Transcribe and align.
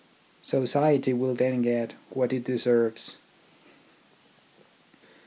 Society 0.41 1.13
will 1.13 1.35
then 1.35 1.61
get 1.61 1.93
what 2.09 2.33
it 2.33 2.43
deserves. 2.43 3.17